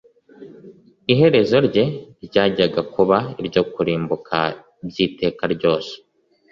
[1.13, 1.85] iherezo rye
[2.25, 4.37] ryajyaga kuba iryo kurimbuka
[4.87, 5.93] by'iteka ryose.